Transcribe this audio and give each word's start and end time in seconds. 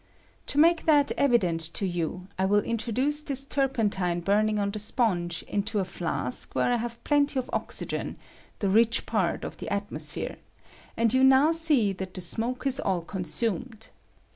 To 0.47 0.57
make 0.57 0.85
that 0.85 1.11
evident 1.11 1.61
to 1.75 1.85
you, 1.85 2.27
I 2.39 2.45
will 2.47 2.61
in 2.61 2.77
troduce 2.79 3.23
this 3.23 3.45
turpentine 3.45 4.21
burning 4.21 4.57
on 4.57 4.71
the 4.71 4.79
sponge 4.79 5.43
into 5.43 5.77
a 5.77 5.85
flask 5.85 6.55
where 6.55 6.73
I 6.73 6.77
have 6.77 7.03
plenty 7.03 7.37
of 7.37 7.51
oxygen, 7.53 8.17
the 8.57 8.69
rich 8.69 9.05
part 9.05 9.43
of 9.43 9.57
the 9.57 9.71
atmosphere, 9.71 10.37
and 10.97 11.13
you 11.13 11.23
now 11.23 11.51
see 11.51 11.93
that 11.93 12.15
the 12.15 12.21
smoke 12.21 12.65
is 12.65 12.79
all 12.79 13.01
consumed. 13.03 13.89